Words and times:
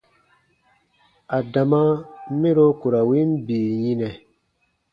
Adama 1.37 1.81
mɛro 2.39 2.65
ku 2.79 2.87
ra 2.93 3.01
win 3.09 3.29
bii 3.45 3.67
yinɛ. 3.83 4.09